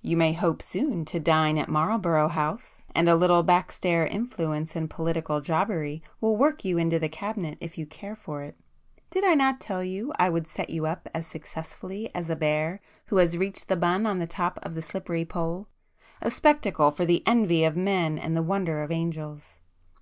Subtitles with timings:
[0.00, 4.88] You may hope soon to dine at Marlborough House,—and a little back stair influence and
[4.88, 8.56] political jobbery will work you into the Cabinet if you care for it.
[9.10, 12.80] Did I not tell you I would set you up as successfully as the bear
[13.08, 15.68] who has reached the bun on the top of the slippery pole,
[16.22, 19.60] a spectacle for the envy of men and the wonder of angels?